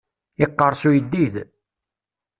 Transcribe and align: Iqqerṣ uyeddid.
Iqqerṣ 0.43 0.81
uyeddid. 0.87 1.35